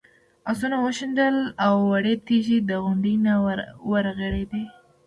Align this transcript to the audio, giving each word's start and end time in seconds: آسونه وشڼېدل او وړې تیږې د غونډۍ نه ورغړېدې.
آسونه 0.51 0.77
وشڼېدل 0.85 1.35
او 1.65 1.73
وړې 1.91 2.13
تیږې 2.27 2.57
د 2.69 2.71
غونډۍ 2.83 3.15
نه 3.25 3.33
ورغړېدې. 3.91 4.63